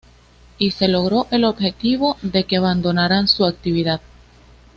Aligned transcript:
Y 0.57 0.71
se 0.71 0.87
logró 0.87 1.27
el 1.29 1.43
objetivo 1.43 2.17
de 2.23 2.45
que 2.45 2.57
abandonaran 2.57 3.27
su 3.27 3.45
actividad. 3.45 4.01